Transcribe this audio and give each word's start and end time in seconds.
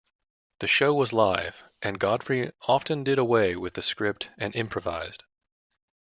The 0.61 0.67
show 0.67 0.95
was 0.95 1.13
live, 1.13 1.61
and 1.83 1.99
Godfrey 1.99 2.51
often 2.63 3.03
did 3.03 3.19
away 3.19 3.55
with 3.55 3.75
the 3.75 3.83
script 3.83 4.31
and 4.35 4.55
improvised. 4.55 5.25